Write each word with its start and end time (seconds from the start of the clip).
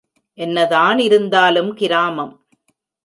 என்னதான் 0.33 0.99
இருந்தாலும் 0.99 1.73
கிராமம். 1.73 2.45